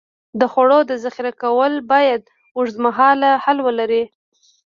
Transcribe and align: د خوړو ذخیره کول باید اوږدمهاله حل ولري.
د 0.39 0.41
خوړو 0.51 0.79
ذخیره 1.03 1.33
کول 1.43 1.73
باید 1.91 2.21
اوږدمهاله 2.57 3.31
حل 3.43 3.57
ولري. 3.67 4.03